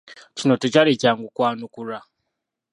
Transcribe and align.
Kino 0.37 0.55
tekyali 0.61 0.91
kyangu 1.01 1.27
kwanukulwa. 1.35 1.99